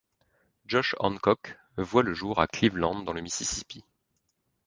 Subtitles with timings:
[0.65, 3.83] Josh Hancock voit le jour à Cleveland dans le Mississippi.